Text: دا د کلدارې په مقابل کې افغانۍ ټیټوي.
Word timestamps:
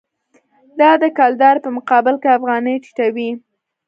دا 0.79 0.91
د 1.01 1.03
کلدارې 1.17 1.59
په 1.65 1.69
مقابل 1.77 2.15
کې 2.21 2.35
افغانۍ 2.37 2.75
ټیټوي. 2.83 3.29